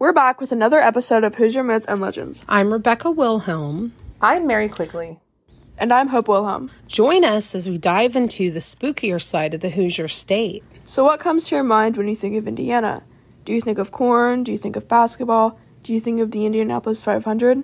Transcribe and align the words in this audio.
We're 0.00 0.14
back 0.14 0.40
with 0.40 0.50
another 0.50 0.80
episode 0.80 1.24
of 1.24 1.34
Hoosier 1.34 1.62
Myths 1.62 1.84
and 1.84 2.00
Legends. 2.00 2.42
I'm 2.48 2.72
Rebecca 2.72 3.10
Wilhelm. 3.10 3.92
I'm 4.18 4.46
Mary 4.46 4.66
Quigley. 4.66 5.20
And 5.76 5.92
I'm 5.92 6.08
Hope 6.08 6.26
Wilhelm. 6.26 6.70
Join 6.86 7.22
us 7.22 7.54
as 7.54 7.68
we 7.68 7.76
dive 7.76 8.16
into 8.16 8.50
the 8.50 8.60
spookier 8.60 9.20
side 9.20 9.52
of 9.52 9.60
the 9.60 9.68
Hoosier 9.68 10.08
state. 10.08 10.64
So, 10.86 11.04
what 11.04 11.20
comes 11.20 11.48
to 11.48 11.54
your 11.54 11.64
mind 11.64 11.98
when 11.98 12.08
you 12.08 12.16
think 12.16 12.34
of 12.38 12.48
Indiana? 12.48 13.04
Do 13.44 13.52
you 13.52 13.60
think 13.60 13.76
of 13.76 13.92
corn? 13.92 14.42
Do 14.42 14.52
you 14.52 14.56
think 14.56 14.74
of 14.74 14.88
basketball? 14.88 15.60
Do 15.82 15.92
you 15.92 16.00
think 16.00 16.22
of 16.22 16.30
the 16.30 16.46
Indianapolis 16.46 17.04
500? 17.04 17.62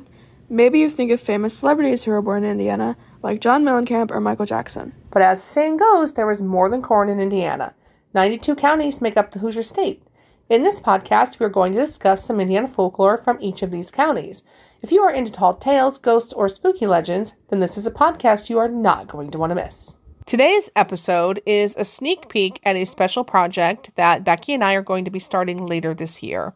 Maybe 0.50 0.78
you 0.78 0.90
think 0.90 1.10
of 1.12 1.22
famous 1.22 1.56
celebrities 1.56 2.04
who 2.04 2.10
were 2.10 2.20
born 2.20 2.44
in 2.44 2.50
Indiana, 2.50 2.98
like 3.22 3.40
John 3.40 3.64
Mellencamp 3.64 4.10
or 4.10 4.20
Michael 4.20 4.44
Jackson. 4.44 4.92
But 5.10 5.22
as 5.22 5.40
the 5.40 5.46
saying 5.46 5.78
goes, 5.78 6.12
there 6.12 6.30
is 6.30 6.42
more 6.42 6.68
than 6.68 6.82
corn 6.82 7.08
in 7.08 7.18
Indiana. 7.18 7.74
92 8.12 8.56
counties 8.56 9.00
make 9.00 9.16
up 9.16 9.30
the 9.30 9.38
Hoosier 9.38 9.62
State. 9.62 10.02
In 10.48 10.62
this 10.62 10.80
podcast, 10.80 11.40
we 11.40 11.46
are 11.46 11.48
going 11.48 11.72
to 11.72 11.80
discuss 11.80 12.24
some 12.24 12.38
Indiana 12.38 12.68
folklore 12.68 13.18
from 13.18 13.36
each 13.40 13.62
of 13.62 13.72
these 13.72 13.90
counties. 13.90 14.44
If 14.80 14.92
you 14.92 15.02
are 15.02 15.10
into 15.10 15.32
tall 15.32 15.54
tales, 15.54 15.98
ghosts, 15.98 16.32
or 16.32 16.48
spooky 16.48 16.86
legends, 16.86 17.34
then 17.48 17.58
this 17.58 17.76
is 17.76 17.84
a 17.84 17.90
podcast 17.90 18.48
you 18.48 18.56
are 18.58 18.68
not 18.68 19.08
going 19.08 19.32
to 19.32 19.38
want 19.38 19.50
to 19.50 19.56
miss. 19.56 19.96
Today's 20.24 20.70
episode 20.76 21.42
is 21.46 21.74
a 21.76 21.84
sneak 21.84 22.28
peek 22.28 22.60
at 22.62 22.76
a 22.76 22.84
special 22.84 23.24
project 23.24 23.90
that 23.96 24.22
Becky 24.22 24.54
and 24.54 24.62
I 24.62 24.74
are 24.74 24.82
going 24.82 25.04
to 25.04 25.10
be 25.10 25.18
starting 25.18 25.66
later 25.66 25.92
this 25.94 26.22
year. 26.22 26.54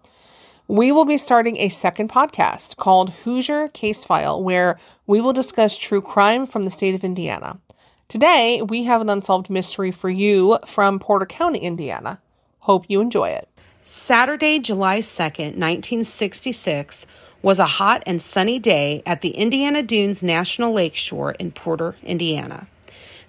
We 0.68 0.92
will 0.92 1.04
be 1.04 1.16
starting 1.16 1.56
a 1.56 1.68
second 1.68 2.10
podcast 2.10 2.76
called 2.76 3.10
Hoosier 3.24 3.70
Case 3.70 4.04
File, 4.04 4.40
where 4.40 4.78
we 5.08 5.20
will 5.20 5.32
discuss 5.32 5.76
true 5.76 6.00
crime 6.00 6.46
from 6.46 6.62
the 6.62 6.70
state 6.70 6.94
of 6.94 7.02
Indiana. 7.02 7.58
Today, 8.06 8.62
we 8.62 8.84
have 8.84 9.00
an 9.00 9.10
unsolved 9.10 9.50
mystery 9.50 9.90
for 9.90 10.10
you 10.10 10.58
from 10.64 11.00
Porter 11.00 11.26
County, 11.26 11.58
Indiana. 11.58 12.20
Hope 12.60 12.84
you 12.86 13.00
enjoy 13.00 13.30
it. 13.30 13.48
Saturday, 13.92 14.60
July 14.60 15.00
2nd, 15.00 15.58
1966, 15.58 17.06
was 17.42 17.58
a 17.58 17.66
hot 17.66 18.04
and 18.06 18.22
sunny 18.22 18.60
day 18.60 19.02
at 19.04 19.20
the 19.20 19.30
Indiana 19.30 19.82
Dunes 19.82 20.22
National 20.22 20.72
Lakeshore 20.72 21.32
in 21.40 21.50
Porter, 21.50 21.96
Indiana. 22.04 22.68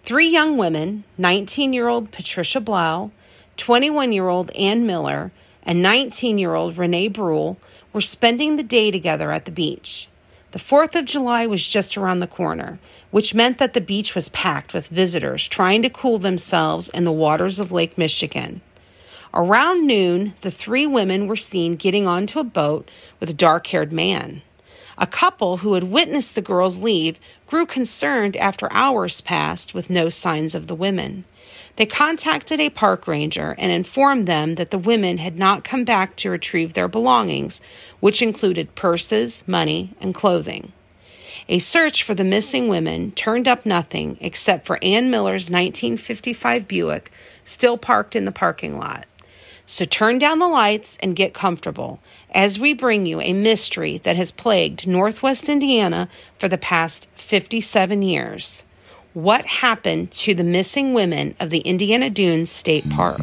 Three 0.03 0.27
young 0.27 0.57
women 0.57 1.03
19 1.17 1.73
year 1.73 1.87
old 1.87 2.11
Patricia 2.11 2.59
Blough, 2.59 3.09
21 3.57 4.11
year 4.11 4.27
old 4.27 4.51
Ann 4.51 4.85
Miller, 4.85 5.31
and 5.63 5.81
19 5.81 6.37
year 6.37 6.53
old 6.53 6.77
Renee 6.77 7.07
Bruhl, 7.07 7.57
were 7.91 7.99
spending 7.99 8.55
the 8.55 8.61
day 8.61 8.91
together 8.91 9.31
at 9.31 9.45
the 9.45 9.51
beach. 9.51 10.09
The 10.51 10.59
4th 10.59 10.93
of 10.93 11.05
July 11.05 11.47
was 11.47 11.67
just 11.67 11.97
around 11.97 12.19
the 12.19 12.27
corner, 12.27 12.77
which 13.09 13.33
meant 13.33 13.57
that 13.57 13.73
the 13.73 13.81
beach 13.81 14.13
was 14.13 14.29
packed 14.29 14.75
with 14.75 14.89
visitors 14.89 15.47
trying 15.47 15.81
to 15.81 15.89
cool 15.89 16.19
themselves 16.19 16.87
in 16.87 17.03
the 17.03 17.11
waters 17.11 17.59
of 17.59 17.71
Lake 17.71 17.97
Michigan. 17.97 18.61
Around 19.33 19.87
noon, 19.87 20.33
the 20.41 20.51
three 20.51 20.85
women 20.85 21.25
were 21.25 21.37
seen 21.37 21.77
getting 21.77 22.05
onto 22.05 22.39
a 22.39 22.43
boat 22.43 22.91
with 23.19 23.29
a 23.29 23.33
dark 23.33 23.67
haired 23.67 23.93
man. 23.93 24.41
A 24.97 25.07
couple 25.07 25.57
who 25.57 25.73
had 25.75 25.85
witnessed 25.85 26.35
the 26.35 26.41
girls 26.41 26.79
leave 26.79 27.17
grew 27.47 27.65
concerned 27.65 28.35
after 28.35 28.71
hours 28.73 29.21
passed 29.21 29.73
with 29.73 29.89
no 29.89 30.09
signs 30.09 30.53
of 30.53 30.67
the 30.67 30.75
women. 30.75 31.23
They 31.77 31.85
contacted 31.85 32.59
a 32.59 32.69
park 32.69 33.07
ranger 33.07 33.55
and 33.57 33.71
informed 33.71 34.27
them 34.27 34.55
that 34.55 34.69
the 34.69 34.77
women 34.77 35.17
had 35.17 35.37
not 35.37 35.63
come 35.63 35.85
back 35.85 36.17
to 36.17 36.29
retrieve 36.29 36.73
their 36.73 36.89
belongings, 36.89 37.61
which 38.01 38.21
included 38.21 38.75
purses, 38.75 39.43
money, 39.47 39.95
and 40.01 40.13
clothing. 40.13 40.73
A 41.47 41.59
search 41.59 42.03
for 42.03 42.13
the 42.13 42.25
missing 42.25 42.67
women 42.67 43.11
turned 43.11 43.47
up 43.47 43.65
nothing 43.65 44.17
except 44.19 44.65
for 44.65 44.77
Ann 44.83 45.09
Miller's 45.09 45.49
1955 45.49 46.67
Buick, 46.67 47.11
still 47.45 47.77
parked 47.77 48.15
in 48.15 48.25
the 48.25 48.31
parking 48.31 48.77
lot. 48.77 49.05
So 49.65 49.85
turn 49.85 50.19
down 50.19 50.39
the 50.39 50.47
lights 50.47 50.97
and 51.01 51.15
get 51.15 51.33
comfortable 51.33 51.99
as 52.33 52.59
we 52.59 52.73
bring 52.73 53.05
you 53.05 53.21
a 53.21 53.33
mystery 53.33 53.99
that 53.99 54.15
has 54.15 54.31
plagued 54.31 54.87
Northwest 54.87 55.49
Indiana 55.49 56.09
for 56.37 56.47
the 56.47 56.57
past 56.57 57.07
57 57.15 58.01
years. 58.01 58.63
What 59.13 59.45
happened 59.45 60.11
to 60.11 60.33
the 60.33 60.43
missing 60.43 60.93
women 60.93 61.35
of 61.39 61.49
the 61.49 61.59
Indiana 61.59 62.09
Dunes 62.09 62.51
State 62.51 62.89
Park? 62.89 63.21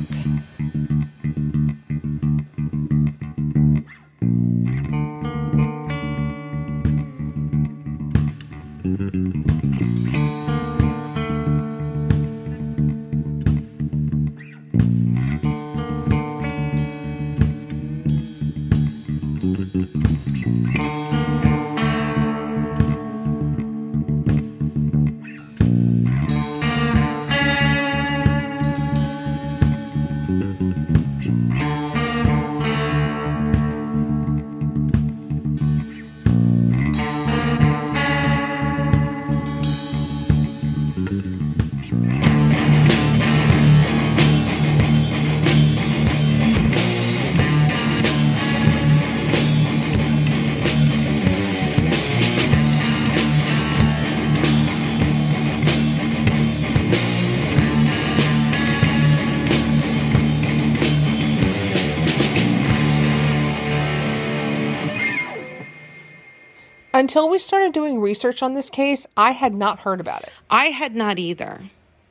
Until 67.08 67.30
we 67.30 67.38
started 67.38 67.72
doing 67.72 68.00
research 68.00 68.42
on 68.42 68.52
this 68.52 68.68
case, 68.68 69.06
I 69.16 69.30
had 69.30 69.54
not 69.54 69.78
heard 69.78 69.98
about 69.98 70.24
it. 70.24 70.30
I 70.50 70.66
had 70.66 70.94
not 70.94 71.18
either. 71.18 71.62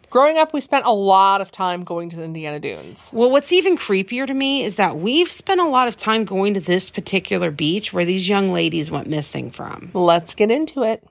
Growing 0.10 0.40
up, 0.40 0.56
we 0.56 0.60
spent 0.60 0.88
a 0.88 0.92
lot 0.92 1.40
of 1.40 1.52
time 1.52 1.84
going 1.84 2.10
to 2.10 2.16
the 2.16 2.24
Indiana 2.24 2.60
Dunes. 2.60 3.08
Well, 3.14 3.30
what's 3.30 3.54
even 3.54 3.78
creepier 3.78 4.26
to 4.26 4.34
me 4.34 4.64
is 4.64 4.76
that 4.78 4.98
we've 4.98 5.32
spent 5.32 5.62
a 5.62 5.70
lot 5.70 5.88
of 5.88 5.98
time 5.98 6.26
going 6.26 6.56
to 6.56 6.60
this 6.60 6.90
particular 6.90 7.52
beach 7.52 7.94
where 7.94 8.06
these 8.06 8.28
young 8.28 8.52
ladies 8.52 8.90
went 8.90 9.06
missing 9.06 9.52
from. 9.52 9.92
Let's 9.94 10.34
get 10.34 10.50
into 10.50 10.82
it. 10.82 11.08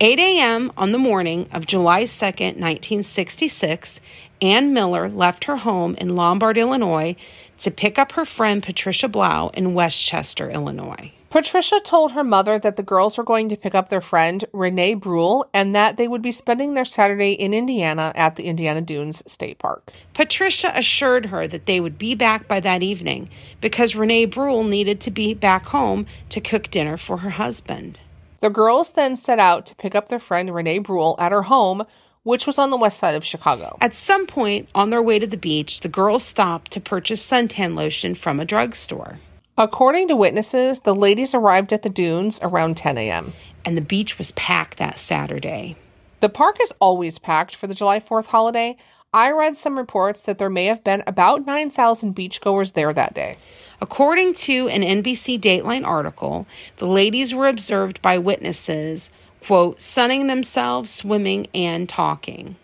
8 0.00 0.18
a.m. 0.18 0.72
on 0.78 0.92
the 0.92 0.98
morning 0.98 1.46
of 1.52 1.66
July 1.66 2.04
2nd, 2.04 2.56
1966, 2.56 4.00
Ann 4.40 4.72
Miller 4.72 5.10
left 5.10 5.44
her 5.44 5.58
home 5.58 5.94
in 5.96 6.16
Lombard, 6.16 6.56
Illinois 6.56 7.16
to 7.58 7.70
pick 7.70 7.98
up 7.98 8.12
her 8.12 8.24
friend 8.24 8.62
Patricia 8.62 9.08
Blough 9.08 9.50
in 9.52 9.74
Westchester, 9.74 10.50
Illinois. 10.50 11.12
Patricia 11.30 11.78
told 11.78 12.10
her 12.10 12.24
mother 12.24 12.58
that 12.58 12.76
the 12.76 12.82
girls 12.82 13.16
were 13.16 13.22
going 13.22 13.48
to 13.48 13.56
pick 13.56 13.72
up 13.72 13.88
their 13.88 14.00
friend, 14.00 14.44
Renee 14.52 14.94
Bruhl, 14.94 15.48
and 15.54 15.76
that 15.76 15.96
they 15.96 16.08
would 16.08 16.22
be 16.22 16.32
spending 16.32 16.74
their 16.74 16.84
Saturday 16.84 17.34
in 17.34 17.54
Indiana 17.54 18.10
at 18.16 18.34
the 18.34 18.46
Indiana 18.46 18.80
Dunes 18.80 19.22
State 19.26 19.60
Park. 19.60 19.92
Patricia 20.12 20.72
assured 20.74 21.26
her 21.26 21.46
that 21.46 21.66
they 21.66 21.78
would 21.78 21.98
be 21.98 22.16
back 22.16 22.48
by 22.48 22.58
that 22.58 22.82
evening 22.82 23.30
because 23.60 23.94
Renee 23.94 24.24
Bruhl 24.24 24.64
needed 24.64 25.00
to 25.02 25.12
be 25.12 25.32
back 25.32 25.66
home 25.66 26.04
to 26.30 26.40
cook 26.40 26.68
dinner 26.68 26.96
for 26.96 27.18
her 27.18 27.30
husband. 27.30 28.00
The 28.40 28.50
girls 28.50 28.92
then 28.92 29.16
set 29.16 29.38
out 29.38 29.66
to 29.66 29.76
pick 29.76 29.94
up 29.94 30.08
their 30.08 30.18
friend 30.18 30.52
Renee 30.52 30.78
Bruhl 30.78 31.14
at 31.20 31.30
her 31.30 31.42
home, 31.42 31.86
which 32.24 32.44
was 32.44 32.58
on 32.58 32.70
the 32.70 32.76
west 32.76 32.98
side 32.98 33.14
of 33.14 33.24
Chicago. 33.24 33.78
At 33.80 33.94
some 33.94 34.26
point 34.26 34.68
on 34.74 34.90
their 34.90 35.02
way 35.02 35.20
to 35.20 35.28
the 35.28 35.36
beach, 35.36 35.78
the 35.78 35.88
girls 35.88 36.24
stopped 36.24 36.72
to 36.72 36.80
purchase 36.80 37.24
suntan 37.24 37.76
lotion 37.76 38.16
from 38.16 38.40
a 38.40 38.44
drugstore. 38.44 39.20
According 39.60 40.08
to 40.08 40.16
witnesses, 40.16 40.80
the 40.80 40.94
ladies 40.94 41.34
arrived 41.34 41.74
at 41.74 41.82
the 41.82 41.90
dunes 41.90 42.40
around 42.40 42.78
10 42.78 42.96
a.m. 42.96 43.34
And 43.62 43.76
the 43.76 43.82
beach 43.82 44.16
was 44.16 44.32
packed 44.32 44.78
that 44.78 44.98
Saturday. 44.98 45.76
The 46.20 46.30
park 46.30 46.56
is 46.62 46.72
always 46.80 47.18
packed 47.18 47.54
for 47.54 47.66
the 47.66 47.74
July 47.74 47.98
4th 47.98 48.28
holiday. 48.28 48.78
I 49.12 49.30
read 49.32 49.58
some 49.58 49.76
reports 49.76 50.22
that 50.22 50.38
there 50.38 50.48
may 50.48 50.64
have 50.64 50.82
been 50.82 51.02
about 51.06 51.44
9,000 51.44 52.16
beachgoers 52.16 52.72
there 52.72 52.94
that 52.94 53.12
day. 53.12 53.36
According 53.82 54.32
to 54.34 54.68
an 54.68 54.80
NBC 54.80 55.38
Dateline 55.38 55.86
article, 55.86 56.46
the 56.78 56.86
ladies 56.86 57.34
were 57.34 57.46
observed 57.46 58.00
by 58.00 58.16
witnesses, 58.16 59.10
quote, 59.44 59.78
sunning 59.78 60.26
themselves, 60.26 60.88
swimming, 60.88 61.48
and 61.52 61.86
talking. 61.86 62.56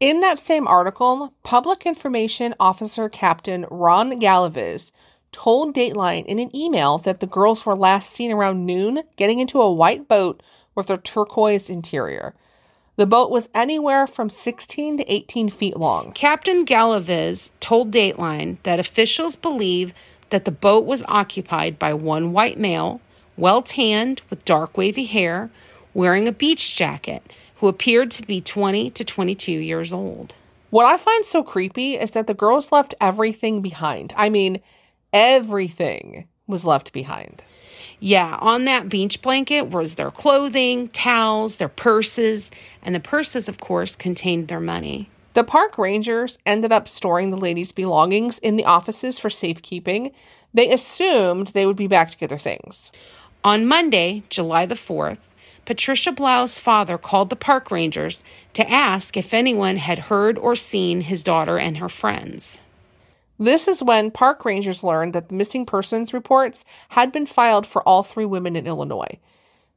In 0.00 0.18
that 0.18 0.40
same 0.40 0.66
article, 0.66 1.32
Public 1.44 1.86
Information 1.86 2.56
Officer 2.58 3.08
Captain 3.08 3.66
Ron 3.70 4.18
Galaviz 4.18 4.90
told 5.34 5.74
Dateline 5.74 6.24
in 6.26 6.38
an 6.38 6.54
email 6.54 6.96
that 6.98 7.18
the 7.18 7.26
girls 7.26 7.66
were 7.66 7.74
last 7.74 8.10
seen 8.10 8.30
around 8.30 8.64
noon 8.64 9.02
getting 9.16 9.40
into 9.40 9.60
a 9.60 9.72
white 9.72 10.06
boat 10.06 10.40
with 10.76 10.88
a 10.88 10.96
turquoise 10.96 11.68
interior. 11.68 12.34
The 12.94 13.04
boat 13.04 13.32
was 13.32 13.48
anywhere 13.52 14.06
from 14.06 14.30
16 14.30 14.98
to 14.98 15.12
18 15.12 15.48
feet 15.48 15.76
long. 15.76 16.12
Captain 16.12 16.64
Galaviz 16.64 17.50
told 17.58 17.90
Dateline 17.90 18.58
that 18.62 18.78
officials 18.78 19.34
believe 19.34 19.92
that 20.30 20.44
the 20.44 20.52
boat 20.52 20.84
was 20.84 21.02
occupied 21.08 21.80
by 21.80 21.92
one 21.92 22.32
white 22.32 22.58
male, 22.58 23.00
well 23.36 23.60
tanned 23.60 24.22
with 24.30 24.44
dark 24.44 24.76
wavy 24.76 25.06
hair, 25.06 25.50
wearing 25.92 26.28
a 26.28 26.32
beach 26.32 26.76
jacket, 26.76 27.24
who 27.56 27.66
appeared 27.66 28.12
to 28.12 28.22
be 28.22 28.40
20 28.40 28.90
to 28.90 29.04
22 29.04 29.50
years 29.50 29.92
old. 29.92 30.32
What 30.70 30.86
I 30.86 30.96
find 30.96 31.24
so 31.24 31.42
creepy 31.42 31.94
is 31.94 32.12
that 32.12 32.28
the 32.28 32.34
girls 32.34 32.70
left 32.70 32.94
everything 33.00 33.62
behind. 33.62 34.14
I 34.16 34.28
mean, 34.28 34.60
everything 35.14 36.26
was 36.46 36.66
left 36.66 36.92
behind. 36.92 37.42
Yeah, 38.00 38.36
on 38.40 38.66
that 38.66 38.90
beach 38.90 39.22
blanket 39.22 39.70
was 39.70 39.94
their 39.94 40.10
clothing, 40.10 40.88
towels, 40.88 41.56
their 41.56 41.68
purses, 41.68 42.50
and 42.82 42.94
the 42.94 43.00
purses, 43.00 43.48
of 43.48 43.58
course, 43.58 43.96
contained 43.96 44.48
their 44.48 44.60
money. 44.60 45.08
The 45.32 45.44
park 45.44 45.78
rangers 45.78 46.38
ended 46.44 46.72
up 46.72 46.86
storing 46.88 47.30
the 47.30 47.36
ladies' 47.36 47.72
belongings 47.72 48.38
in 48.40 48.56
the 48.56 48.64
offices 48.64 49.18
for 49.18 49.30
safekeeping. 49.30 50.12
They 50.52 50.70
assumed 50.70 51.48
they 51.48 51.66
would 51.66 51.76
be 51.76 51.86
back 51.86 52.10
to 52.10 52.18
get 52.18 52.28
their 52.28 52.38
things. 52.38 52.92
On 53.42 53.66
Monday, 53.66 54.24
July 54.28 54.66
the 54.66 54.74
4th, 54.74 55.18
Patricia 55.64 56.12
Blough's 56.12 56.58
father 56.58 56.98
called 56.98 57.30
the 57.30 57.36
park 57.36 57.70
rangers 57.70 58.22
to 58.52 58.70
ask 58.70 59.16
if 59.16 59.32
anyone 59.32 59.76
had 59.76 59.98
heard 60.10 60.36
or 60.38 60.54
seen 60.54 61.02
his 61.02 61.24
daughter 61.24 61.58
and 61.58 61.78
her 61.78 61.88
friends. 61.88 62.60
This 63.38 63.66
is 63.66 63.82
when 63.82 64.10
park 64.10 64.44
rangers 64.44 64.84
learned 64.84 65.12
that 65.12 65.28
the 65.28 65.34
missing 65.34 65.66
persons 65.66 66.12
reports 66.12 66.64
had 66.90 67.10
been 67.10 67.26
filed 67.26 67.66
for 67.66 67.82
all 67.82 68.02
three 68.02 68.24
women 68.24 68.54
in 68.54 68.66
Illinois. 68.66 69.18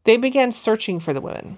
They 0.03 0.17
began 0.17 0.51
searching 0.51 0.99
for 0.99 1.13
the 1.13 1.21
women. 1.21 1.57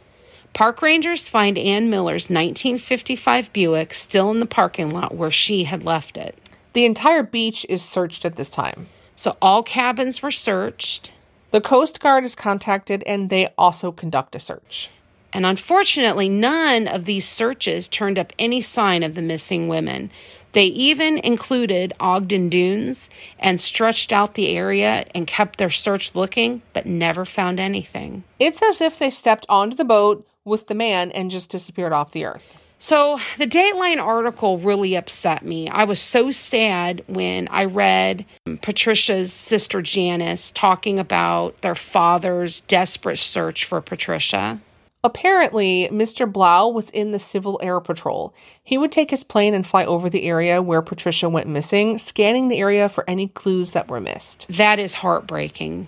Park 0.54 0.82
rangers 0.82 1.30
find 1.30 1.58
Ann 1.58 1.90
Miller's 1.90 2.30
1955 2.30 3.54
Buick 3.54 3.94
still 3.94 4.32
in 4.32 4.40
the 4.40 4.46
parking 4.46 4.92
lot 4.92 5.16
where 5.16 5.30
she 5.30 5.66
had 5.66 5.84
left 5.84 6.18
it. 6.18 6.38
The 6.74 6.86
entire 6.86 7.24
beach 7.24 7.66
is 7.70 7.84
searched 7.84 8.26
at 8.26 8.36
this 8.36 8.50
time. 8.50 8.88
So 9.16 9.38
all 9.42 9.64
cabins 9.64 10.22
were 10.22 10.32
searched. 10.32 11.14
The 11.52 11.62
Coast 11.62 12.00
Guard 12.00 12.24
is 12.24 12.36
contacted 12.36 13.04
and 13.04 13.30
they 13.30 13.54
also 13.58 13.92
conduct 13.92 14.36
a 14.36 14.40
search. 14.40 14.90
And 15.32 15.46
unfortunately, 15.46 16.30
none 16.30 16.88
of 16.88 17.06
these 17.06 17.28
searches 17.28 17.88
turned 17.88 18.18
up 18.18 18.34
any 18.40 18.62
sign 18.62 19.04
of 19.04 19.14
the 19.16 19.22
missing 19.22 19.68
women. 19.68 20.10
They 20.54 20.66
even 20.66 21.20
included 21.20 21.94
Ogden 22.00 22.50
Dunes 22.50 23.10
and 23.38 23.60
stretched 23.60 24.12
out 24.12 24.34
the 24.34 24.56
area 24.56 25.06
and 25.14 25.28
kept 25.28 25.60
their 25.60 25.70
search 25.70 26.16
looking, 26.16 26.62
but 26.74 26.86
never 26.86 27.26
found 27.26 27.60
anything. 27.60 28.24
It's 28.40 28.62
as 28.62 28.82
if 28.82 28.98
they 28.98 29.10
stepped 29.10 29.46
onto 29.48 29.76
the 29.76 29.86
boat 29.86 30.28
with 30.46 30.68
the 30.68 30.76
man 30.76 31.12
and 31.12 31.30
just 31.30 31.50
disappeared 31.50 31.94
off 31.94 32.12
the 32.12 32.26
earth. 32.26 32.56
So, 32.82 33.20
the 33.38 33.46
Dateline 33.46 34.02
article 34.02 34.58
really 34.58 34.96
upset 34.96 35.44
me. 35.44 35.68
I 35.68 35.84
was 35.84 36.00
so 36.00 36.32
sad 36.32 37.04
when 37.08 37.50
I 37.50 37.66
read 37.66 38.26
Patricia's 38.62 39.34
sister 39.34 39.82
Janice 39.82 40.50
talking 40.52 40.98
about 40.98 41.58
their 41.58 41.76
father's 41.76 42.62
desperate 42.62 43.20
search 43.20 43.66
for 43.66 43.82
Patricia. 43.82 44.62
Apparently, 45.04 45.88
Mr. 45.92 46.30
Blough 46.32 46.68
was 46.68 46.90
in 46.90 47.12
the 47.12 47.20
Civil 47.20 47.60
Air 47.64 47.80
Patrol. 47.80 48.34
He 48.62 48.78
would 48.78 48.92
take 48.92 49.12
his 49.12 49.24
plane 49.24 49.54
and 49.54 49.66
fly 49.66 49.86
over 49.86 50.10
the 50.10 50.24
area 50.24 50.62
where 50.62 50.82
Patricia 50.82 51.30
went 51.30 51.48
missing, 51.48 51.98
scanning 51.98 52.50
the 52.50 52.60
area 52.60 52.90
for 52.90 53.10
any 53.10 53.30
clues 53.30 53.72
that 53.72 53.88
were 53.88 54.02
missed. 54.02 54.46
That 54.50 54.78
is 54.78 54.96
heartbreaking. 54.96 55.88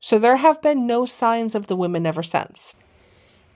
So, 0.00 0.18
there 0.18 0.36
have 0.36 0.60
been 0.60 0.86
no 0.86 1.06
signs 1.06 1.54
of 1.54 1.68
the 1.68 1.76
women 1.76 2.06
ever 2.06 2.22
since. 2.22 2.74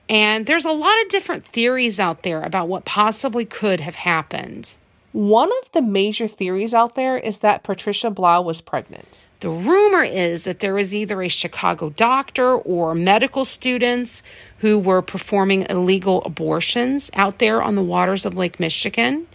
And 0.07 0.47
there's 0.47 0.65
a 0.65 0.71
lot 0.71 0.95
of 1.03 1.09
different 1.09 1.45
theories 1.45 1.99
out 1.99 2.23
there 2.23 2.41
about 2.41 2.67
what 2.67 2.85
possibly 2.85 3.45
could 3.45 3.81
have 3.81 3.95
happened. 3.95 4.73
One 5.11 5.49
of 5.63 5.71
the 5.71 5.81
major 5.81 6.27
theories 6.27 6.73
out 6.73 6.95
there 6.95 7.17
is 7.17 7.39
that 7.39 7.63
Patricia 7.63 8.09
Blough 8.09 8.41
was 8.41 8.61
pregnant. 8.61 9.25
The 9.39 9.49
rumor 9.49 10.03
is 10.03 10.43
that 10.43 10.59
there 10.59 10.73
was 10.73 10.93
either 10.93 11.21
a 11.21 11.29
Chicago 11.29 11.89
doctor 11.91 12.55
or 12.55 12.93
medical 12.93 13.45
students 13.45 14.21
who 14.59 14.77
were 14.77 15.01
performing 15.01 15.65
illegal 15.69 16.23
abortions 16.23 17.09
out 17.13 17.39
there 17.39 17.61
on 17.61 17.75
the 17.75 17.83
waters 17.83 18.25
of 18.25 18.37
Lake 18.37 18.59
Michigan. 18.59 19.27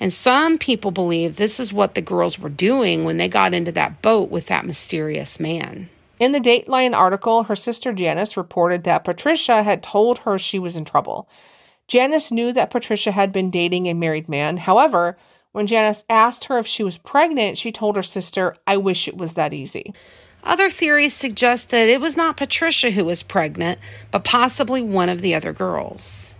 And 0.00 0.12
some 0.12 0.58
people 0.58 0.90
believe 0.90 1.36
this 1.36 1.58
is 1.58 1.72
what 1.72 1.94
the 1.94 2.00
girls 2.00 2.38
were 2.38 2.48
doing 2.48 3.04
when 3.04 3.16
they 3.16 3.28
got 3.28 3.54
into 3.54 3.72
that 3.72 4.00
boat 4.02 4.30
with 4.30 4.46
that 4.46 4.66
mysterious 4.66 5.40
man. 5.40 5.88
In 6.20 6.32
the 6.32 6.40
Dateline 6.40 6.94
article, 6.94 7.44
her 7.44 7.56
sister 7.56 7.92
Janice 7.92 8.36
reported 8.36 8.84
that 8.84 9.04
Patricia 9.04 9.62
had 9.62 9.82
told 9.82 10.18
her 10.18 10.38
she 10.38 10.58
was 10.58 10.76
in 10.76 10.84
trouble. 10.84 11.28
Janice 11.86 12.30
knew 12.30 12.52
that 12.52 12.70
Patricia 12.70 13.12
had 13.12 13.32
been 13.32 13.50
dating 13.50 13.86
a 13.86 13.94
married 13.94 14.28
man. 14.28 14.58
However, 14.58 15.16
when 15.52 15.66
Janice 15.66 16.04
asked 16.08 16.44
her 16.44 16.58
if 16.58 16.66
she 16.66 16.84
was 16.84 16.98
pregnant, 16.98 17.56
she 17.56 17.72
told 17.72 17.96
her 17.96 18.02
sister, 18.02 18.56
I 18.66 18.76
wish 18.76 19.08
it 19.08 19.16
was 19.16 19.34
that 19.34 19.54
easy. 19.54 19.94
Other 20.48 20.70
theories 20.70 21.12
suggest 21.12 21.68
that 21.70 21.90
it 21.90 22.00
was 22.00 22.16
not 22.16 22.38
Patricia 22.38 22.90
who 22.90 23.04
was 23.04 23.22
pregnant, 23.22 23.78
but 24.10 24.24
possibly 24.24 24.80
one 24.80 25.10
of 25.10 25.20
the 25.20 25.34
other 25.34 25.52
girls. 25.52 26.34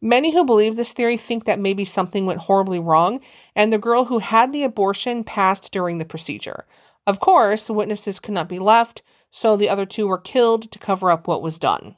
Many 0.00 0.32
who 0.32 0.44
believe 0.44 0.74
this 0.74 0.92
theory 0.92 1.16
think 1.16 1.44
that 1.44 1.60
maybe 1.60 1.84
something 1.84 2.26
went 2.26 2.40
horribly 2.40 2.80
wrong, 2.80 3.20
and 3.54 3.72
the 3.72 3.78
girl 3.78 4.06
who 4.06 4.18
had 4.18 4.52
the 4.52 4.64
abortion 4.64 5.22
passed 5.22 5.70
during 5.70 5.98
the 5.98 6.04
procedure. 6.04 6.64
Of 7.06 7.20
course, 7.20 7.70
witnesses 7.70 8.18
could 8.18 8.34
not 8.34 8.48
be 8.48 8.58
left, 8.58 9.02
so 9.30 9.56
the 9.56 9.68
other 9.68 9.86
two 9.86 10.08
were 10.08 10.18
killed 10.18 10.68
to 10.72 10.80
cover 10.80 11.08
up 11.08 11.28
what 11.28 11.40
was 11.40 11.60
done. 11.60 11.94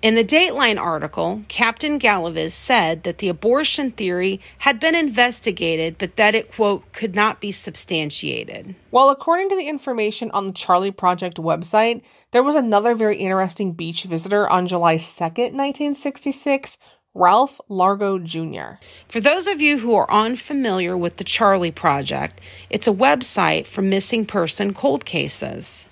In 0.00 0.14
the 0.14 0.22
Dateline 0.22 0.78
article, 0.78 1.42
Captain 1.48 1.98
Galaviz 1.98 2.52
said 2.52 3.02
that 3.02 3.18
the 3.18 3.28
abortion 3.28 3.90
theory 3.90 4.40
had 4.58 4.78
been 4.78 4.94
investigated, 4.94 5.98
but 5.98 6.14
that 6.14 6.36
it, 6.36 6.52
quote, 6.52 6.92
could 6.92 7.16
not 7.16 7.40
be 7.40 7.50
substantiated. 7.50 8.76
Well, 8.92 9.10
according 9.10 9.48
to 9.48 9.56
the 9.56 9.66
information 9.66 10.30
on 10.30 10.46
the 10.46 10.52
Charley 10.52 10.92
Project 10.92 11.38
website, 11.38 12.02
there 12.30 12.44
was 12.44 12.54
another 12.54 12.94
very 12.94 13.16
interesting 13.16 13.72
beach 13.72 14.04
visitor 14.04 14.48
on 14.48 14.68
July 14.68 14.98
2nd, 14.98 15.54
1966, 15.54 16.78
Ralph 17.14 17.60
Largo 17.68 18.20
Jr. 18.20 18.78
For 19.08 19.20
those 19.20 19.48
of 19.48 19.60
you 19.60 19.78
who 19.78 19.96
are 19.96 20.08
unfamiliar 20.08 20.96
with 20.96 21.16
the 21.16 21.24
Charley 21.24 21.72
Project, 21.72 22.40
it's 22.70 22.86
a 22.86 22.92
website 22.92 23.66
for 23.66 23.82
missing 23.82 24.24
person 24.26 24.74
cold 24.74 25.04
cases. 25.04 25.88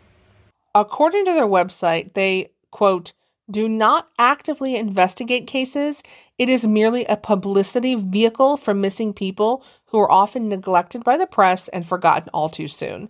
According 0.76 1.24
to 1.24 1.32
their 1.32 1.48
website, 1.48 2.14
they, 2.14 2.52
quote, 2.70 3.12
do 3.50 3.68
not 3.68 4.08
actively 4.18 4.76
investigate 4.76 5.46
cases. 5.46 6.02
It 6.38 6.48
is 6.48 6.66
merely 6.66 7.04
a 7.04 7.16
publicity 7.16 7.94
vehicle 7.94 8.56
for 8.56 8.74
missing 8.74 9.12
people 9.12 9.64
who 9.86 9.98
are 9.98 10.10
often 10.10 10.48
neglected 10.48 11.04
by 11.04 11.16
the 11.16 11.26
press 11.26 11.68
and 11.68 11.86
forgotten 11.86 12.28
all 12.32 12.48
too 12.48 12.68
soon. 12.68 13.08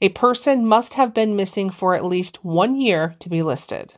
A 0.00 0.10
person 0.10 0.66
must 0.66 0.94
have 0.94 1.14
been 1.14 1.36
missing 1.36 1.70
for 1.70 1.94
at 1.94 2.04
least 2.04 2.44
one 2.44 2.78
year 2.78 3.14
to 3.20 3.28
be 3.28 3.42
listed. 3.42 3.94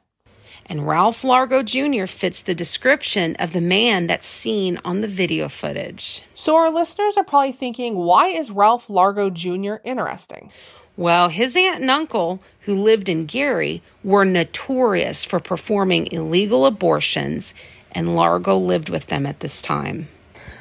And 0.66 0.86
Ralph 0.86 1.24
Largo 1.24 1.62
Jr. 1.62 2.04
fits 2.04 2.42
the 2.42 2.54
description 2.54 3.36
of 3.36 3.54
the 3.54 3.60
man 3.60 4.06
that's 4.06 4.26
seen 4.26 4.78
on 4.84 5.00
the 5.00 5.08
video 5.08 5.48
footage. 5.48 6.22
So, 6.34 6.56
our 6.56 6.70
listeners 6.70 7.16
are 7.16 7.24
probably 7.24 7.52
thinking, 7.52 7.96
why 7.96 8.28
is 8.28 8.50
Ralph 8.50 8.90
Largo 8.90 9.30
Jr. 9.30 9.76
interesting? 9.82 10.52
Well, 10.98 11.28
his 11.28 11.54
aunt 11.54 11.80
and 11.80 11.90
uncle, 11.92 12.42
who 12.62 12.74
lived 12.74 13.08
in 13.08 13.26
Gary, 13.26 13.82
were 14.02 14.24
notorious 14.24 15.24
for 15.24 15.38
performing 15.38 16.08
illegal 16.10 16.66
abortions, 16.66 17.54
and 17.92 18.16
Largo 18.16 18.58
lived 18.58 18.88
with 18.88 19.06
them 19.06 19.24
at 19.24 19.38
this 19.38 19.62
time. 19.62 20.08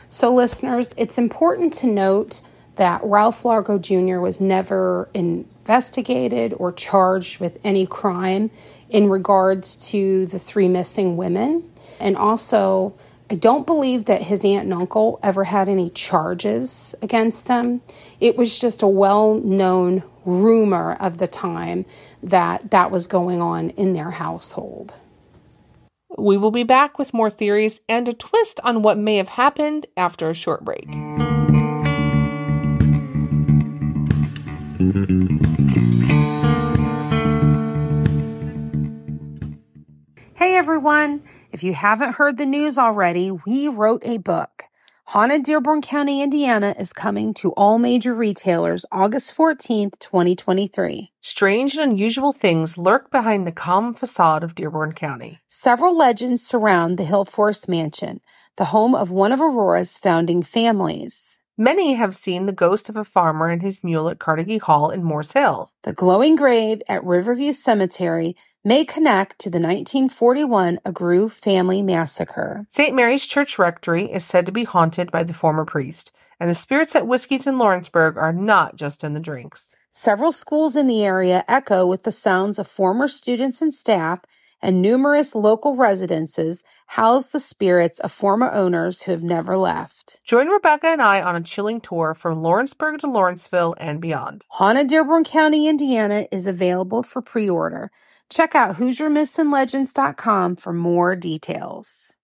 So, 0.10 0.32
listeners, 0.32 0.94
it's 0.96 1.17
important 1.17 1.74
to 1.74 1.88
note 1.88 2.41
that 2.75 3.01
Ralph 3.03 3.46
Largo 3.46 3.79
Jr. 3.79 4.20
was 4.20 4.39
never 4.39 5.10
investigated 5.15 6.53
or 6.56 6.72
charged 6.72 7.39
with 7.39 7.58
any 7.63 7.88
crime 7.88 8.51
in 8.91 9.10
regards 9.10 9.75
to 9.89 10.27
the 10.27 10.38
three 10.38 10.67
missing 10.67 11.17
women. 11.17 11.67
And 12.00 12.15
also, 12.15 12.94
I 13.30 13.36
don't 13.36 13.66
believe 13.66 14.06
that 14.06 14.22
his 14.22 14.46
aunt 14.46 14.64
and 14.64 14.74
uncle 14.74 15.20
ever 15.22 15.44
had 15.44 15.68
any 15.68 15.90
charges 15.90 16.96
against 17.02 17.48
them. 17.48 17.82
It 18.22 18.38
was 18.38 18.58
just 18.58 18.82
a 18.82 18.88
well 18.88 19.36
known 19.36 20.04
rumor 20.24 20.94
of 20.94 21.18
the 21.18 21.28
time 21.28 21.86
that 22.24 22.72
that 22.72 22.90
was 22.90 23.06
going 23.06 23.42
on 23.42 23.72
in 23.72 23.92
their 23.92 24.12
household. 24.12 24.96
We 26.18 26.38
will 26.38 26.52
be 26.52 26.64
back 26.64 26.98
with 26.98 27.14
more 27.14 27.30
theories 27.30 27.82
and 27.90 28.08
a 28.08 28.14
twist 28.14 28.62
on 28.64 28.82
what 28.82 28.98
may 28.98 29.18
have 29.18 29.30
happened 29.30 29.88
after 29.98 30.30
a 30.30 30.34
short 30.34 30.64
break. 30.64 30.88
Hey 40.36 40.56
everyone! 40.56 41.24
If 41.51 41.63
you 41.63 41.74
haven't 41.74 42.16
heard 42.16 42.38
the 42.38 42.46
news 42.46 42.77
already, 42.77 43.32
we 43.32 43.68
wrote 43.70 44.01
a 44.06 44.18
book. 44.18 44.66
Haunted 45.06 45.44
Dearborn 45.44 45.82
County, 45.82 46.22
Indiana 46.22 46.75
is 46.77 46.92
coming 46.92 47.34
to 47.36 47.54
all 47.54 47.80
major 47.80 48.13
retailers 48.13 48.86
August 48.92 49.36
14th, 49.38 49.98
2023. 50.00 51.13
Strange 51.22 51.77
and 51.77 51.92
unusual 51.92 52.34
things 52.34 52.77
lurk 52.77 53.10
behind 53.10 53.48
the 53.48 53.54
calm 53.54 53.94
facade 53.94 54.44
of 54.44 54.56
Dearborn 54.56 54.92
County. 54.92 55.39
Several 55.48 55.98
legends 55.98 56.46
surround 56.46 56.98
the 56.98 57.06
Hill 57.06 57.24
Forest 57.24 57.70
Mansion, 57.70 58.20
the 58.58 58.66
home 58.66 58.94
of 58.94 59.10
one 59.10 59.32
of 59.32 59.39
Aurora's 59.39 59.98
founding 59.98 60.44
families. 60.44 61.39
Many 61.58 61.94
have 61.94 62.13
seen 62.13 62.46
the 62.46 62.51
ghost 62.51 62.89
of 62.89 62.98
a 62.98 63.04
farmer 63.04 63.50
and 63.50 63.62
his 63.62 63.84
mule 63.84 64.10
at 64.10 64.20
Carnegie 64.20 64.60
Hall 64.60 64.92
in 64.92 65.04
Moores 65.04 65.32
Hill. 65.32 65.72
The 65.84 65.94
glowing 65.94 66.36
grave 66.36 66.82
at 66.89 67.04
Riverview 67.04 67.54
Cemetery 67.54 68.36
may 68.68 68.84
connect 68.84 69.40
to 69.40 69.50
the 69.50 69.60
1941 69.60 70.78
Agrue 70.84 71.30
family 71.30 71.82
massacre. 71.82 72.66
St. 72.68 72.94
Mary's 72.94 73.26
Church 73.26 73.58
Rectory 73.58 74.12
is 74.12 74.26
said 74.26 74.46
to 74.46 74.52
be 74.52 74.66
haunted 74.66 75.10
by 75.10 75.24
the 75.24 75.34
former 75.34 75.64
priest, 75.64 76.12
and 76.38 76.50
the 76.50 76.54
spirits 76.54 76.94
at 76.94 77.08
Whiskey's 77.08 77.48
in 77.48 77.58
Lawrenceburg 77.58 78.18
are 78.18 78.34
not 78.34 78.76
just 78.76 79.06
in 79.06 79.14
the 79.14 79.22
drinks. 79.22 79.74
Several 79.90 80.34
schools 80.34 80.76
in 80.76 80.88
the 80.88 81.06
area 81.06 81.46
echo 81.48 81.86
with 81.86 82.04
the 82.04 82.12
sounds 82.12 82.60
of 82.60 82.68
former 82.68 83.08
students 83.08 83.62
and 83.62 83.74
staff 83.74 84.26
and 84.62 84.82
numerous 84.82 85.36
local 85.36 85.76
residences 85.76 86.64
house 86.88 87.28
the 87.28 87.40
spirits 87.40 88.00
of 88.00 88.12
former 88.12 88.52
owners 88.52 89.04
who 89.04 89.12
have 89.12 89.24
never 89.24 89.58
left. 89.58 90.20
Join 90.24 90.48
Rebecca 90.48 90.88
and 90.88 91.02
I 91.02 91.22
on 91.22 91.36
a 91.36 91.42
chilling 91.42 91.82
tour 91.82 92.14
from 92.14 92.42
Lawrenceburg 92.42 93.00
to 93.02 93.08
Lawrenceville 93.08 93.76
and 93.78 94.02
beyond. 94.02 94.44
Haunted 94.50 94.88
Dearborn 94.88 95.24
County, 95.24 95.68
Indiana 95.68 96.28
is 96.32 96.48
available 96.48 97.04
for 97.04 97.22
pre 97.22 97.50
order. 97.50 97.92
Check 98.30 98.56
out 98.56 98.76
HoosierMythsAndLegends.com 98.76 100.58
for 100.58 100.74
more 100.74 101.16
details. 101.16 102.18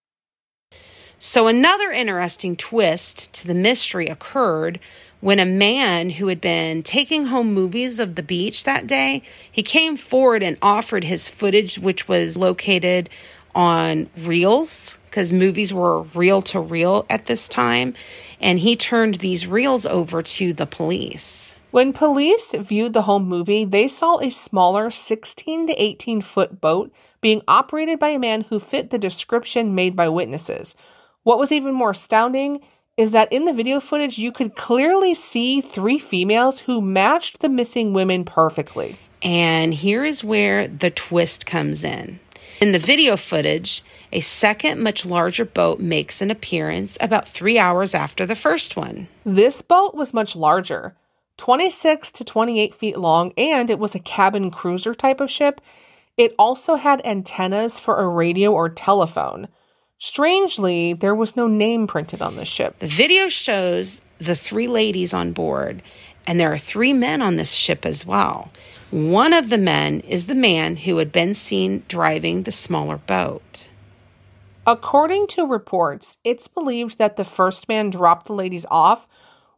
So, 1.18 1.46
another 1.46 1.90
interesting 1.90 2.56
twist 2.56 3.32
to 3.34 3.46
the 3.46 3.54
mystery 3.54 4.08
occurred 4.08 4.78
when 5.24 5.40
a 5.40 5.46
man 5.46 6.10
who 6.10 6.26
had 6.26 6.38
been 6.38 6.82
taking 6.82 7.24
home 7.24 7.54
movies 7.54 7.98
of 7.98 8.14
the 8.14 8.22
beach 8.22 8.64
that 8.64 8.86
day, 8.86 9.22
he 9.50 9.62
came 9.62 9.96
forward 9.96 10.42
and 10.42 10.58
offered 10.60 11.02
his 11.02 11.30
footage 11.30 11.78
which 11.78 12.06
was 12.06 12.36
located 12.36 13.08
on 13.54 14.06
reels 14.18 14.98
because 15.06 15.32
movies 15.32 15.72
were 15.72 16.02
reel 16.02 16.42
to 16.42 16.60
reel 16.60 17.06
at 17.08 17.24
this 17.24 17.48
time 17.48 17.94
and 18.38 18.58
he 18.58 18.76
turned 18.76 19.14
these 19.14 19.46
reels 19.46 19.86
over 19.86 20.20
to 20.20 20.52
the 20.52 20.66
police. 20.66 21.56
When 21.70 21.94
police 21.94 22.52
viewed 22.52 22.92
the 22.92 23.00
home 23.00 23.26
movie, 23.26 23.64
they 23.64 23.88
saw 23.88 24.18
a 24.18 24.28
smaller 24.28 24.90
16 24.90 25.68
to 25.68 25.72
18 25.72 26.20
foot 26.20 26.60
boat 26.60 26.92
being 27.22 27.40
operated 27.48 27.98
by 27.98 28.10
a 28.10 28.18
man 28.18 28.42
who 28.42 28.58
fit 28.58 28.90
the 28.90 28.98
description 28.98 29.74
made 29.74 29.96
by 29.96 30.10
witnesses. 30.10 30.76
What 31.22 31.38
was 31.38 31.50
even 31.50 31.72
more 31.72 31.92
astounding 31.92 32.60
is 32.96 33.10
that 33.10 33.32
in 33.32 33.44
the 33.44 33.52
video 33.52 33.80
footage, 33.80 34.18
you 34.18 34.30
could 34.30 34.54
clearly 34.54 35.14
see 35.14 35.60
three 35.60 35.98
females 35.98 36.60
who 36.60 36.80
matched 36.80 37.40
the 37.40 37.48
missing 37.48 37.92
women 37.92 38.24
perfectly. 38.24 38.96
And 39.22 39.74
here 39.74 40.04
is 40.04 40.22
where 40.22 40.68
the 40.68 40.90
twist 40.90 41.46
comes 41.46 41.82
in. 41.82 42.20
In 42.60 42.72
the 42.72 42.78
video 42.78 43.16
footage, 43.16 43.82
a 44.12 44.20
second, 44.20 44.80
much 44.80 45.04
larger 45.04 45.44
boat 45.44 45.80
makes 45.80 46.22
an 46.22 46.30
appearance 46.30 46.96
about 47.00 47.26
three 47.26 47.58
hours 47.58 47.94
after 47.94 48.24
the 48.24 48.36
first 48.36 48.76
one. 48.76 49.08
This 49.24 49.60
boat 49.60 49.94
was 49.94 50.14
much 50.14 50.36
larger, 50.36 50.94
26 51.38 52.12
to 52.12 52.24
28 52.24 52.74
feet 52.74 52.96
long, 52.96 53.32
and 53.36 53.70
it 53.70 53.80
was 53.80 53.96
a 53.96 54.00
cabin 54.00 54.52
cruiser 54.52 54.94
type 54.94 55.20
of 55.20 55.30
ship. 55.30 55.60
It 56.16 56.32
also 56.38 56.76
had 56.76 57.04
antennas 57.04 57.80
for 57.80 57.96
a 57.96 58.06
radio 58.06 58.52
or 58.52 58.68
telephone. 58.68 59.48
Strangely, 59.98 60.92
there 60.92 61.14
was 61.14 61.36
no 61.36 61.46
name 61.46 61.86
printed 61.86 62.20
on 62.20 62.36
the 62.36 62.44
ship. 62.44 62.78
The 62.78 62.86
video 62.86 63.28
shows 63.28 64.02
the 64.18 64.34
three 64.34 64.68
ladies 64.68 65.14
on 65.14 65.32
board, 65.32 65.82
and 66.26 66.38
there 66.38 66.52
are 66.52 66.58
three 66.58 66.92
men 66.92 67.22
on 67.22 67.36
this 67.36 67.52
ship 67.52 67.86
as 67.86 68.04
well. 68.04 68.50
One 68.90 69.32
of 69.32 69.50
the 69.50 69.58
men 69.58 70.00
is 70.00 70.26
the 70.26 70.34
man 70.34 70.76
who 70.76 70.98
had 70.98 71.10
been 71.10 71.34
seen 71.34 71.84
driving 71.88 72.42
the 72.42 72.52
smaller 72.52 72.98
boat. 72.98 73.68
According 74.66 75.26
to 75.28 75.46
reports, 75.46 76.16
it's 76.24 76.48
believed 76.48 76.98
that 76.98 77.16
the 77.16 77.24
first 77.24 77.68
man 77.68 77.90
dropped 77.90 78.26
the 78.26 78.34
ladies 78.34 78.64
off 78.70 79.06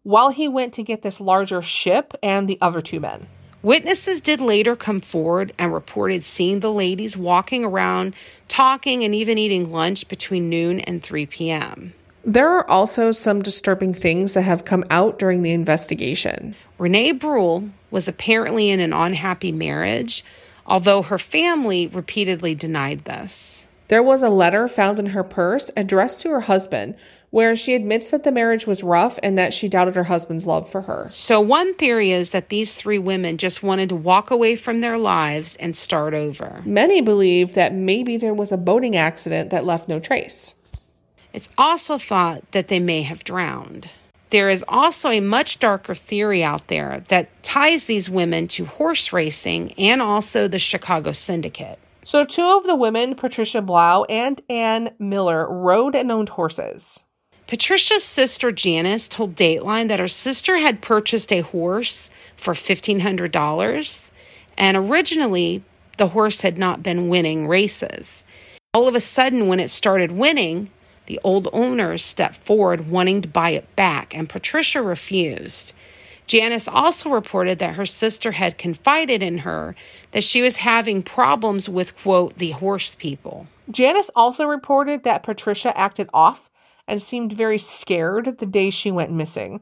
while 0.03 0.31
he 0.31 0.49
went 0.49 0.75
to 0.75 0.83
get 0.83 1.03
this 1.03 1.21
larger 1.21 1.63
ship 1.63 2.15
and 2.23 2.49
the 2.49 2.59
other 2.61 2.81
two 2.81 2.99
men. 3.01 3.29
Witnesses 3.67 4.21
did 4.21 4.41
later 4.41 4.77
come 4.77 5.01
forward 5.01 5.53
and 5.59 5.75
reported 5.75 6.23
seeing 6.23 6.61
the 6.61 6.73
ladies 6.73 7.17
walking 7.17 7.65
around, 7.65 8.15
talking, 8.47 9.03
and 9.03 9.13
even 9.13 9.39
eating 9.39 9.73
lunch 9.73 10.07
between 10.07 10.49
noon 10.49 10.79
and 10.79 11.03
3 11.03 11.27
p.m. 11.27 11.93
There 12.25 12.49
are 12.49 12.71
also 12.71 13.11
some 13.11 13.43
disturbing 13.43 13.93
things 13.93 14.35
that 14.35 14.43
have 14.43 14.65
come 14.65 14.85
out 14.89 15.19
during 15.19 15.43
the 15.43 15.51
investigation. 15.51 16.55
Renee 16.79 17.11
Bruhl 17.11 17.69
was 17.91 18.07
apparently 18.07 18.71
in 18.71 18.79
an 18.79 18.93
unhappy 18.93 19.51
marriage, 19.51 20.25
although 20.65 21.03
her 21.03 21.19
family 21.19 21.89
repeatedly 21.89 22.55
denied 22.55 23.05
this. 23.05 23.67
There 23.89 24.03
was 24.03 24.23
a 24.23 24.31
letter 24.31 24.69
found 24.69 25.01
in 25.01 25.07
her 25.07 25.25
purse 25.25 25.73
addressed 25.77 26.23
to 26.23 26.31
her 26.31 26.43
husband 26.43 26.95
where 27.31 27.57
she 27.57 27.75
admits 27.75 28.11
that 28.11 28.25
the 28.25 28.33
marriage 28.33 28.67
was 28.67 28.83
rough 28.83 29.19
and 29.23 29.37
that 29.37 29.53
she 29.53 29.69
doubted 29.69 29.97
her 29.97 30.05
husband's 30.05 30.47
love 30.47 30.71
for 30.71 30.83
her. 30.83 31.07
So, 31.11 31.41
one 31.41 31.75
theory 31.75 32.11
is 32.11 32.31
that 32.31 32.49
these 32.49 32.75
three 32.75 32.99
women 32.99 33.39
just 33.39 33.63
wanted 33.63 33.89
to 33.91 33.97
walk 33.97 34.31
away 34.31 34.57
from 34.57 34.81
their 34.81 34.99
lives 34.99 35.57
and 35.57 35.77
start 35.77 36.15
over. 36.15 36.63
Many 36.65 37.01
believe 37.01 37.55
that 37.55 37.75
maybe 37.75 38.17
there 38.17 38.35
was 38.35 38.53
a 38.53 38.57
boating 38.57 38.97
accident 38.97 39.51
that 39.51 39.65
left 39.65 39.89
no 39.89 40.01
trace. 40.01 40.55
It's 41.33 41.49
also 41.59 41.99
thought 41.99 42.51
that 42.53 42.69
they 42.69 42.81
may 42.81 43.03
have 43.03 43.25
drowned. 43.25 43.91
There 44.31 44.49
is 44.49 44.65
also 44.67 45.11
a 45.11 45.21
much 45.21 45.59
darker 45.59 45.95
theory 45.95 46.43
out 46.43 46.67
there 46.69 47.05
that 47.09 47.43
ties 47.43 47.85
these 47.85 48.11
women 48.11 48.49
to 48.49 48.65
horse 48.65 49.13
racing 49.13 49.73
and 49.75 50.03
also 50.03 50.49
the 50.49 50.59
Chicago 50.59 51.13
Syndicate. 51.13 51.79
So, 52.05 52.25
two 52.25 52.45
of 52.45 52.65
the 52.65 52.75
women, 52.77 53.17
Patricia 53.17 53.61
Blough 53.61 54.05
and 54.09 54.41
Ann 54.49 54.91
Miller, 54.99 55.49
rode 55.53 55.97
and 55.97 56.11
owned 56.11 56.29
horses. 56.29 57.03
Patricia's 57.47 58.03
sister 58.03 58.51
Janice 58.51 59.09
told 59.09 59.37
Dateline 59.37 59.87
that 59.89 60.01
her 60.01 60.09
sister 60.09 60.57
had 60.57 60.83
purchased 60.83 61.33
a 61.33 61.43
horse 61.43 62.11
for 62.37 62.55
$1,500, 62.55 64.11
and 64.59 64.77
originally 64.77 65.63
the 65.97 66.09
horse 66.09 66.41
had 66.41 66.59
not 66.59 66.83
been 66.83 67.09
winning 67.09 67.47
races. 67.47 68.27
All 68.75 68.89
of 68.89 68.97
a 68.97 69.01
sudden, 69.01 69.47
when 69.47 69.61
it 69.61 69.71
started 69.71 70.11
winning, 70.11 70.71
the 71.07 71.21
old 71.23 71.49
owners 71.53 72.03
stepped 72.03 72.37
forward 72.37 72.91
wanting 72.91 73.23
to 73.23 73.29
buy 73.29 73.51
it 73.51 73.77
back, 73.77 74.13
and 74.13 74.29
Patricia 74.29 74.83
refused. 74.83 75.73
Janice 76.27 76.67
also 76.67 77.11
reported 77.11 77.61
that 77.61 77.77
her 77.77 77.87
sister 77.87 78.33
had 78.33 78.59
confided 78.59 79.23
in 79.23 79.39
her 79.39 79.77
that 80.11 80.25
she 80.25 80.43
was 80.43 80.57
having 80.57 81.01
problems 81.01 81.69
with, 81.69 81.97
quote, 81.99 82.37
the 82.39 82.51
horse 82.51 82.97
people. 82.97 83.47
Janice 83.71 84.11
also 84.17 84.47
reported 84.47 85.05
that 85.05 85.23
Patricia 85.23 85.77
acted 85.79 86.11
off 86.13 86.51
and 86.89 87.03
seemed 87.03 87.33
very 87.33 87.59
scared 87.59 88.39
the 88.39 88.47
day 88.47 88.71
she 88.71 88.91
went 88.91 89.13
missing. 89.13 89.61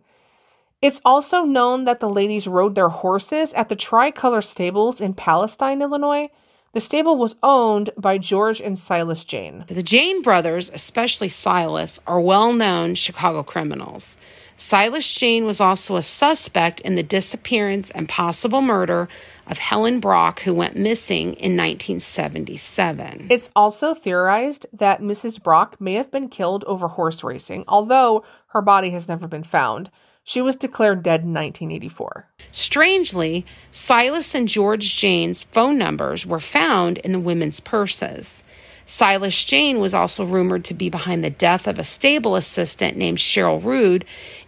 It's 0.83 1.00
also 1.04 1.45
known 1.45 1.85
that 1.85 2.00
the 2.00 2.09
ladies 2.09 2.47
rode 2.47 2.75
their 2.75 2.90
horses 2.90 3.52
at 3.54 3.69
the 3.69 3.76
Tricolor 3.76 4.43
Stables 4.43 5.00
in 5.00 5.14
Palatine, 5.14 5.81
Illinois. 5.81 6.28
The 6.73 6.81
stable 6.81 7.16
was 7.16 7.37
owned 7.43 7.90
by 7.97 8.19
George 8.19 8.61
and 8.61 8.78
Silas 8.78 9.25
Jayne. 9.25 9.64
The 9.69 9.83
Jayne 9.83 10.23
brothers, 10.23 10.71
especially 10.75 11.28
Silas, 11.28 12.00
are 12.07 12.21
well 12.21 12.52
known 12.52 12.97
Chicago 12.97 13.43
criminals. 13.43 14.19
Silas 14.56 15.12
Jayne 15.12 15.46
was 15.46 15.61
also 15.61 15.96
a 15.96 16.02
suspect 16.02 16.80
in 16.80 16.94
the 16.94 17.02
disappearance 17.02 17.90
and 17.90 18.08
possible 18.08 18.62
murder 18.62 19.08
of 19.46 19.58
Helen 19.58 20.00
Brach, 20.00 20.40
who 20.40 20.54
went 20.54 20.76
missing 20.76 21.34
in 21.34 21.56
1977. 21.56 23.26
It's 23.30 23.50
also 23.56 23.94
theorized 23.94 24.66
that 24.73 25.00
Mrs. 25.00 25.42
Brach 25.42 25.80
may 25.80 25.94
have 25.94 26.11
been 26.11 26.28
killed 26.28 26.64
over 26.64 26.88
horse 26.88 27.25
racing, 27.25 27.64
although 27.68 28.25
her 28.49 28.62
body 28.62 28.90
has 28.90 29.08
never 29.08 29.26
been 29.26 29.44
found. 29.44 29.90
She 30.23 30.40
was 30.40 30.56
declared 30.56 31.02
dead 31.02 31.20
in 31.20 31.34
1984. 31.34 32.26
Strangely, 32.50 33.44
Silas 33.73 34.34
and 34.34 34.49
George 34.49 34.96
Jayne's 34.96 35.42
phone 35.42 35.76
numbers 35.76 36.25
were 36.25 36.40
found 36.40 36.99
in 36.99 37.12
the 37.12 37.20
women's 37.20 37.61
purses. 37.61 38.44
Silas 38.87 39.44
Jayne 39.44 39.80
was 39.80 39.94
also 39.94 40.25
rumored 40.25 40.64
to 40.66 40.75
be 40.75 40.90
behind 40.90 41.25
the 41.25 41.30
death 41.30 41.66
of 41.66 41.78
a 41.78 41.84
stable 41.84 42.37
assistant 42.37 42.96
named 42.96 43.18
Cheryl 43.18 43.62
Rude 43.62 44.04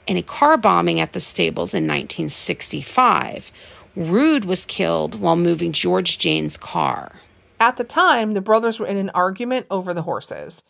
in 0.07 0.17
a 0.17 0.23
car 0.23 0.57
bombing 0.57 1.01
at 1.01 1.13
the 1.13 1.21
stables 1.21 1.75
in 1.75 1.85
1965. 1.85 3.51
Rude 3.95 4.45
was 4.45 4.67
killed 4.67 5.21
while 5.21 5.37
moving 5.37 5.73
George 5.73 6.19
Jayne's 6.19 6.57
car. 6.57 7.13
At 7.59 7.77
the 7.77 7.85
time, 7.85 8.35
the 8.35 8.41
brothers 8.41 8.79
were 8.79 8.87
in 8.87 8.99
an 8.99 9.11
argument 9.11 9.67
over 9.71 9.95
the 9.95 10.03
horses. 10.03 10.63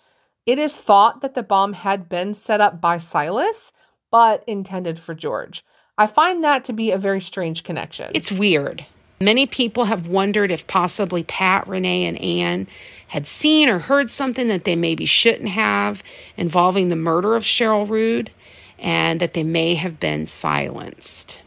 It 0.47 0.59
is 0.59 0.77
thought 0.77 1.21
that 1.23 1.35
the 1.35 1.43
bomb 1.43 1.73
had 1.73 2.09
been 2.09 2.35
set 2.35 2.61
up 2.61 2.81
by 2.81 2.99
Silas, 2.99 3.73
but 4.13 4.45
intended 4.47 4.99
for 4.99 5.13
George. 5.15 5.65
I 5.99 6.07
find 6.07 6.45
that 6.45 6.65
to 6.65 6.73
be 6.73 6.91
a 6.93 6.99
very 6.99 7.21
strange 7.21 7.65
connection. 7.65 8.13
It's 8.15 8.31
weird. 8.31 8.87
Many 9.21 9.47
people 9.47 9.87
have 9.87 10.07
wondered 10.07 10.51
if 10.51 10.67
possibly 10.67 11.25
Pat, 11.25 11.67
Renee, 11.67 12.05
and 12.05 12.21
Anne 12.21 12.67
had 13.09 13.27
seen 13.27 13.69
or 13.69 13.79
heard 13.79 14.11
something 14.11 14.47
that 14.49 14.65
they 14.65 14.77
maybe 14.77 15.07
shouldn't 15.07 15.49
have 15.49 16.03
involving 16.37 16.89
the 16.89 16.97
murder 16.97 17.35
of 17.35 17.43
Cheryl 17.43 17.89
Rude 17.89 18.31
and 18.79 19.21
that 19.21 19.35
they 19.35 19.45
may 19.45 19.75
have 19.75 19.99
been 19.99 20.27
silenced. 20.27 21.43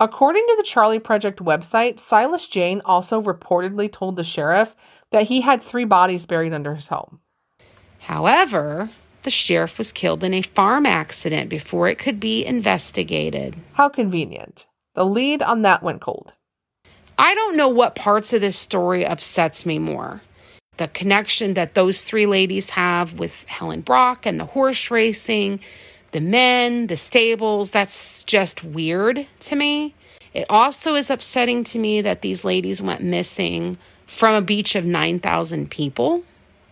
According 0.00 0.44
to 0.48 0.54
the 0.56 0.64
Charley 0.64 0.98
Project 0.98 1.38
website, 1.38 2.00
Silas 2.00 2.48
Jayne 2.48 2.82
also 2.84 3.20
reportedly 3.20 3.90
told 3.90 4.16
the 4.16 4.24
sheriff 4.24 4.74
that 5.10 5.28
he 5.28 5.40
had 5.40 5.62
three 5.62 5.84
bodies 5.84 6.26
buried 6.26 6.52
under 6.52 6.74
his 6.74 6.88
home. 6.88 7.20
However, 8.00 8.90
the 9.22 9.30
sheriff 9.30 9.78
was 9.78 9.92
killed 9.92 10.22
in 10.22 10.34
a 10.34 10.42
farm 10.42 10.84
accident 10.84 11.48
before 11.48 11.88
it 11.88 11.98
could 11.98 12.20
be 12.20 12.44
investigated. 12.44 13.56
How 13.72 13.88
convenient. 13.88 14.66
The 14.94 15.06
lead 15.06 15.40
on 15.42 15.62
that 15.62 15.82
went 15.82 16.00
cold. 16.00 16.32
I 17.16 17.34
don't 17.34 17.56
know 17.56 17.68
what 17.68 17.94
parts 17.94 18.32
of 18.32 18.40
this 18.40 18.58
story 18.58 19.06
upsets 19.06 19.64
me 19.64 19.78
more. 19.78 20.20
The 20.76 20.88
connection 20.88 21.54
that 21.54 21.74
those 21.74 22.02
three 22.02 22.26
ladies 22.26 22.70
have 22.70 23.18
with 23.18 23.44
Helen 23.44 23.80
Brach 23.80 24.26
and 24.26 24.40
the 24.40 24.44
horse 24.44 24.90
racing, 24.90 25.60
the 26.14 26.20
men, 26.20 26.86
the 26.86 26.96
stables, 26.96 27.72
that's 27.72 28.22
just 28.22 28.62
weird 28.62 29.26
to 29.40 29.56
me. 29.56 29.94
It 30.32 30.46
also 30.48 30.94
is 30.94 31.10
upsetting 31.10 31.64
to 31.64 31.78
me 31.78 32.02
that 32.02 32.22
these 32.22 32.44
ladies 32.44 32.80
went 32.80 33.02
missing 33.02 33.76
from 34.06 34.36
a 34.36 34.40
beach 34.40 34.76
of 34.76 34.84
9,000 34.84 35.68
people. 35.70 36.22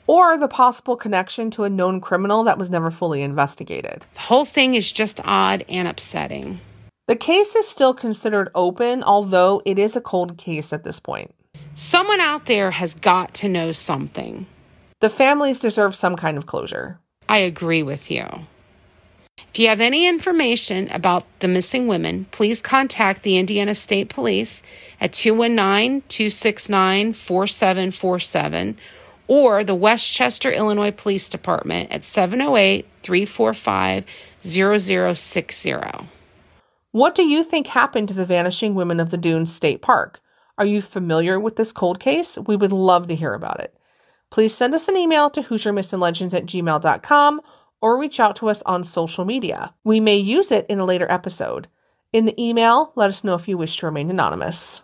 Or 0.06 0.38
the 0.38 0.46
possible 0.46 0.96
connection 0.96 1.50
to 1.52 1.64
a 1.64 1.70
known 1.70 2.00
criminal 2.00 2.44
that 2.44 2.56
was 2.56 2.70
never 2.70 2.92
fully 2.92 3.22
investigated. 3.22 4.04
The 4.14 4.20
whole 4.20 4.44
thing 4.44 4.74
is 4.74 4.92
just 4.92 5.20
odd 5.24 5.64
and 5.68 5.88
upsetting. 5.88 6.60
The 7.08 7.16
case 7.16 7.56
is 7.56 7.66
still 7.66 7.94
considered 7.94 8.48
open, 8.54 9.02
although 9.02 9.60
it 9.64 9.76
is 9.76 9.96
a 9.96 10.00
cold 10.00 10.38
case 10.38 10.72
at 10.72 10.84
this 10.84 11.00
point. 11.00 11.34
Someone 11.74 12.20
out 12.20 12.46
there 12.46 12.70
has 12.70 12.94
got 12.94 13.34
to 13.34 13.48
know 13.48 13.72
something. 13.72 14.46
The 15.00 15.08
families 15.08 15.58
deserve 15.58 15.96
some 15.96 16.14
kind 16.14 16.38
of 16.38 16.46
closure. 16.46 17.00
I 17.28 17.38
agree 17.38 17.82
with 17.82 18.08
you. 18.08 18.26
If 19.52 19.58
you 19.58 19.68
have 19.68 19.82
any 19.82 20.06
information 20.06 20.88
about 20.88 21.26
the 21.40 21.48
missing 21.48 21.86
women, 21.86 22.24
please 22.30 22.62
contact 22.62 23.22
the 23.22 23.36
Indiana 23.36 23.74
State 23.74 24.08
Police 24.08 24.62
at 24.98 25.12
219 25.12 26.00
269 26.08 27.12
4747 27.12 28.78
or 29.28 29.62
the 29.62 29.74
Westchester, 29.74 30.50
Illinois 30.50 30.90
Police 30.90 31.28
Department 31.28 31.92
at 31.92 32.02
708 32.02 32.86
345 33.02 34.06
0060. 34.42 35.74
What 36.92 37.14
do 37.14 37.22
you 37.22 37.44
think 37.44 37.66
happened 37.66 38.08
to 38.08 38.14
the 38.14 38.24
vanishing 38.24 38.74
women 38.74 39.00
of 39.00 39.10
the 39.10 39.18
Dunes 39.18 39.52
State 39.52 39.82
Park? 39.82 40.18
Are 40.56 40.64
you 40.64 40.80
familiar 40.80 41.38
with 41.38 41.56
this 41.56 41.72
cold 41.72 42.00
case? 42.00 42.38
We 42.38 42.56
would 42.56 42.72
love 42.72 43.06
to 43.08 43.14
hear 43.14 43.34
about 43.34 43.60
it. 43.60 43.76
Please 44.30 44.54
send 44.54 44.74
us 44.74 44.88
an 44.88 44.96
email 44.96 45.28
to 45.28 45.42
HoosierMythsAndLegends 45.42 46.32
at 46.32 46.46
gmail.com 46.46 47.42
or 47.82 47.98
reach 47.98 48.18
out 48.18 48.36
to 48.36 48.48
us 48.48 48.62
on 48.62 48.84
social 48.84 49.26
media. 49.26 49.74
We 49.84 50.00
may 50.00 50.16
use 50.16 50.50
it 50.50 50.64
in 50.70 50.78
a 50.78 50.86
later 50.86 51.06
episode. 51.10 51.68
In 52.12 52.24
the 52.24 52.42
email, 52.42 52.92
let 52.94 53.10
us 53.10 53.24
know 53.24 53.34
if 53.34 53.48
you 53.48 53.58
wish 53.58 53.76
to 53.78 53.86
remain 53.86 54.08
anonymous. 54.08 54.80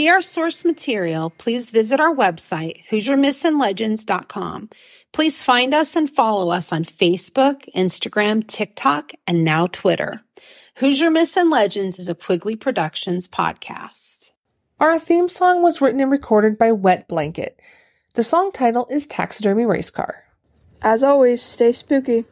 See 0.00 0.08
our 0.08 0.22
source 0.22 0.64
material, 0.64 1.28
please 1.28 1.70
visit 1.70 2.00
our 2.00 2.14
website, 2.14 2.86
HoosierMythsAndLegends.com. 2.90 4.70
Please 5.12 5.42
find 5.42 5.74
us 5.74 5.94
and 5.94 6.08
follow 6.08 6.48
us 6.48 6.72
on 6.72 6.84
Facebook, 6.84 7.68
Instagram, 7.74 8.46
TikTok, 8.46 9.12
and 9.26 9.44
now 9.44 9.66
Twitter. 9.66 10.22
Hoosier 10.76 11.10
Myths 11.10 11.36
and 11.36 11.50
Legends 11.50 11.98
is 11.98 12.08
a 12.08 12.14
Quigley 12.14 12.56
Productions 12.56 13.28
podcast. 13.28 14.30
Our 14.78 14.98
theme 14.98 15.28
song 15.28 15.62
was 15.62 15.82
written 15.82 16.00
and 16.00 16.10
recorded 16.10 16.56
by 16.56 16.72
Wet 16.72 17.06
Blanket. 17.06 17.60
The 18.14 18.22
song 18.22 18.52
title 18.52 18.86
is 18.90 19.06
Taxidermy 19.06 19.66
Race 19.66 19.90
Car. 19.90 20.24
As 20.80 21.02
always, 21.02 21.42
stay 21.42 21.72
spooky. 21.72 22.24